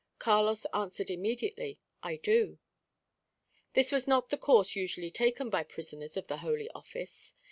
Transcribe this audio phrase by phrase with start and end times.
[0.17, 2.57] Carlos answered immediately, "I do."
[3.75, 7.35] This was not the course usually taken by prisoners of the Holy Office.